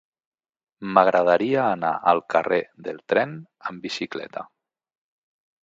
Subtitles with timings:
[0.95, 2.59] M'agradaria anar al carrer
[2.89, 3.37] del Tren
[3.73, 4.49] amb bicicleta.